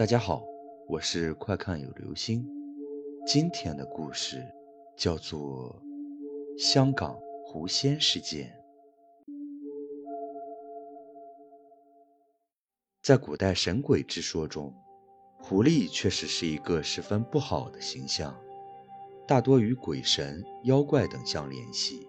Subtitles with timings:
[0.00, 0.42] 大家好，
[0.88, 2.42] 我是快看有流星。
[3.26, 4.42] 今天的故事
[4.96, 5.78] 叫做
[6.56, 8.50] 香港狐仙事件。
[13.02, 14.74] 在古代神鬼之说中，
[15.38, 18.34] 狐狸确实是一个十分不好的形象，
[19.28, 22.08] 大多与鬼神、妖怪等相联系。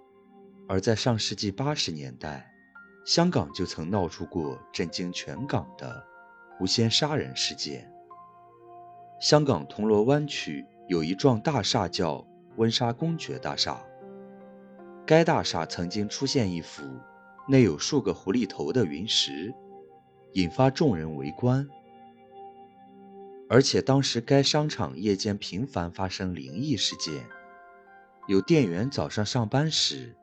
[0.69, 2.49] 而在上世纪八十年代，
[3.05, 6.10] 香港就曾闹出过震惊全港的。
[6.61, 7.91] 狐仙杀人事件。
[9.19, 12.23] 香港铜锣湾区有一幢大厦叫
[12.57, 13.83] 温莎公爵大厦，
[15.03, 16.83] 该大厦曾经出现一幅
[17.47, 19.51] 内有数个狐狸头的云石，
[20.33, 21.67] 引发众人围观。
[23.49, 27.25] 而且当时该商场夜间频繁发生灵异事件，
[28.27, 30.15] 有店员早上上班时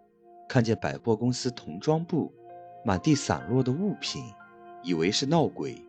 [0.48, 2.32] 看见百货公司童装部
[2.84, 4.22] 满地散落的物品，
[4.84, 5.84] 以为是闹鬼。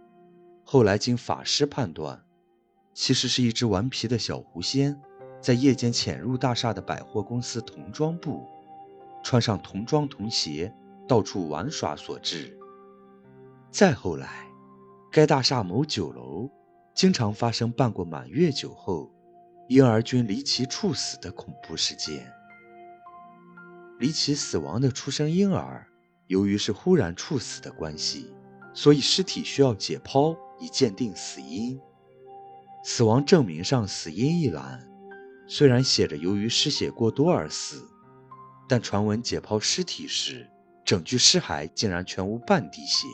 [0.71, 2.23] 后来经法师判断，
[2.93, 5.01] 其实是一只顽皮的小狐仙，
[5.41, 8.45] 在夜间潜入大厦的百货公司童装部，
[9.23, 10.71] 穿上童装童鞋，
[11.07, 12.55] 到处玩耍所致。
[13.71, 14.47] 再后来，
[15.11, 16.47] 该大厦某酒楼
[16.93, 19.11] 经常发生办过满月酒后，
[19.69, 22.31] 婴儿均离奇猝死的恐怖事件。
[23.97, 25.87] 离奇死亡的出生婴儿，
[26.27, 28.31] 由于是忽然猝死的关系，
[28.71, 30.37] 所以尸体需要解剖。
[30.59, 31.79] 以鉴定死因。
[32.83, 34.87] 死亡证明上死因一栏，
[35.47, 37.83] 虽然写着由于失血过多而死，
[38.67, 40.47] 但传闻解剖尸体时，
[40.85, 43.07] 整具尸骸竟然全无半滴血，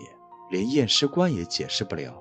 [0.52, 2.14] 连验尸官也解释不了。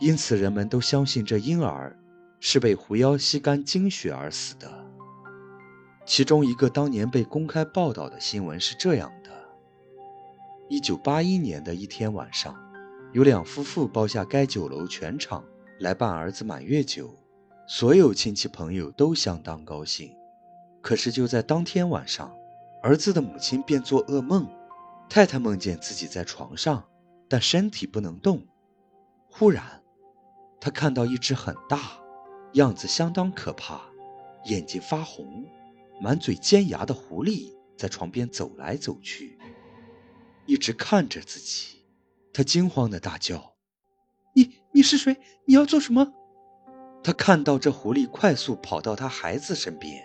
[0.00, 1.96] 因此，人们都相信这婴儿
[2.40, 4.86] 是被狐妖吸干精血而死的。
[6.06, 9.30] 其中一个当年被公开报道的新闻是这样的：
[10.68, 12.69] 一九八一年的一天晚上。
[13.12, 15.44] 有两夫妇包下该酒楼全场
[15.80, 17.18] 来办儿子满月酒，
[17.66, 20.14] 所有亲戚朋友都相当高兴。
[20.80, 22.32] 可是就在当天晚上，
[22.84, 24.48] 儿子的母亲便做噩梦，
[25.08, 26.86] 太太梦见自己在床上，
[27.28, 28.46] 但身体不能动。
[29.28, 29.82] 忽然，
[30.60, 31.98] 她看到一只很大、
[32.52, 33.80] 样子相当可怕、
[34.44, 35.44] 眼睛发红、
[36.00, 39.36] 满嘴尖牙的狐狸在床边走来走去，
[40.46, 41.79] 一直看着自己。
[42.32, 43.54] 他惊慌的大叫
[44.34, 45.16] ：“你你是谁？
[45.46, 46.12] 你要做什么？”
[47.02, 50.02] 他看到这狐狸快速跑到他孩子身边，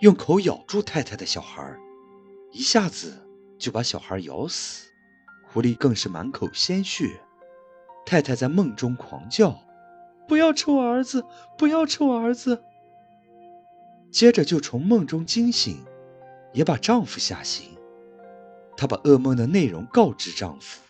[0.00, 1.76] 用口咬住太太的小孩，
[2.52, 3.26] 一下子
[3.58, 4.86] 就把小孩咬死。
[5.48, 7.20] 狐狸更是满口鲜血。
[8.04, 9.58] 太太在梦中狂叫
[10.28, 11.24] ：“不要吃我儿子！
[11.58, 12.62] 不要吃我儿子！”
[14.12, 15.84] 接着就从梦中惊醒，
[16.52, 17.76] 也把丈夫吓醒。
[18.76, 20.80] 她把噩梦的内容告知丈夫。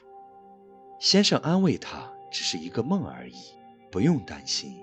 [0.99, 3.37] 先生安慰他：“只是一个梦而已，
[3.91, 4.83] 不用担心。”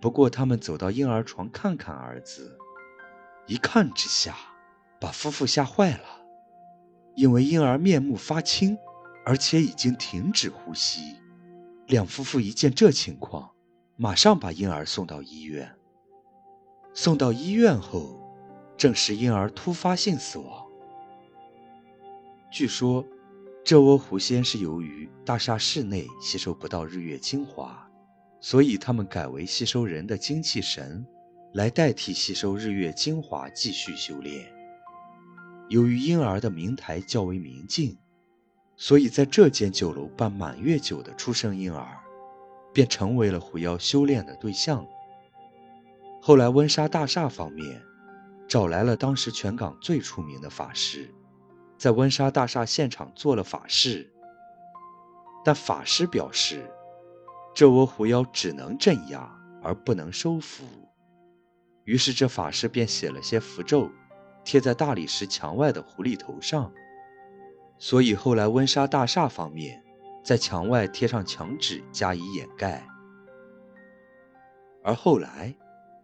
[0.00, 2.56] 不过，他们走到婴儿床看看儿子，
[3.46, 4.36] 一看之下，
[5.00, 6.04] 把夫妇吓坏了，
[7.16, 8.78] 因为婴儿面目发青，
[9.24, 11.16] 而且已经停止呼吸。
[11.88, 13.50] 两夫妇一见这情况，
[13.96, 15.74] 马上把婴儿送到医院。
[16.94, 18.20] 送到医院后，
[18.76, 20.66] 证实婴儿突发性死亡。
[22.52, 23.04] 据说。
[23.64, 27.88] 这窝狐仙是由于大厦室内吸收不到日月精华，
[28.40, 31.06] 所以他们改为吸收人的精气神，
[31.54, 34.52] 来代替吸收日月精华继续修炼。
[35.68, 37.96] 由于婴儿的明台较为明净，
[38.76, 41.86] 所以在这间酒楼办满月酒的出生婴儿，
[42.74, 44.84] 便成为了狐妖修炼的对象。
[46.20, 47.80] 后来温莎大厦方面
[48.48, 51.08] 找来了当时全港最出名的法师。
[51.82, 54.08] 在温莎大厦现场做了法事，
[55.44, 56.64] 但法师表示，
[57.52, 59.28] 这窝狐妖只能镇压
[59.60, 60.64] 而不能收服。
[61.82, 63.90] 于是这法师便写了些符咒，
[64.44, 66.72] 贴在大理石墙外的狐狸头上。
[67.78, 69.82] 所以后来温莎大厦方面
[70.22, 72.86] 在墙外贴上墙纸加以掩盖。
[74.84, 75.52] 而后来，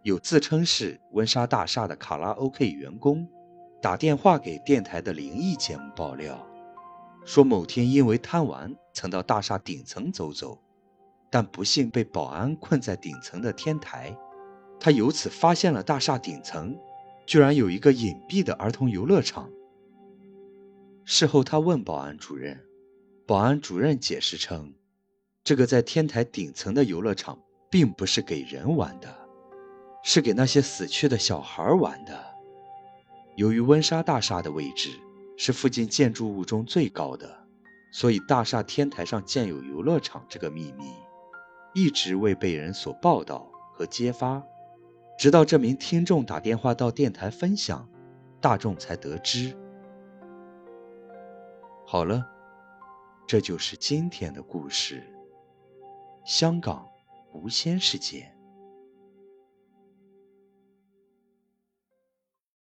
[0.03, 3.25] 有自称是温莎大厦的卡拉 OK 员工。
[3.81, 6.45] 打电话给电台的灵异节目爆料，
[7.23, 10.61] 说某天因为贪玩，曾到大厦顶层走走，
[11.29, 14.13] 但不幸被保安困在顶层的天台。
[14.81, 16.77] 他由此发现了大厦顶层
[17.25, 19.49] 居然有一个隐蔽的儿童游乐场。
[21.05, 22.59] 事后他问保安主任，
[23.25, 24.73] 保安主任解释称，
[25.41, 27.39] 这个在天台顶层的游乐场
[27.69, 29.07] 并不是给人玩的，
[30.03, 32.28] 是给那些死去的小孩玩的。
[33.39, 34.89] 由于温莎大厦的位置
[35.37, 37.47] 是附近建筑物中最高的，
[37.89, 40.91] 所以大厦天台上建有游乐场这个秘密，
[41.73, 44.43] 一直未被人所报道和揭发，
[45.17, 47.89] 直到这名听众打电话到电台分享，
[48.41, 49.55] 大众才得知。
[51.87, 52.27] 好了，
[53.25, 55.01] 这就是今天的故事——
[56.27, 56.85] 香港
[57.31, 58.37] 无仙事件。